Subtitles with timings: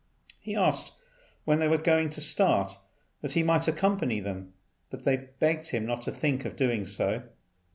[0.39, 0.93] He asked
[1.45, 2.75] when they were going to start,
[3.21, 4.53] that he might accompany them;
[4.89, 7.21] but they begged him not to think of doing so.